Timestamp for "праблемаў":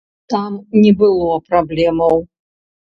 1.53-2.29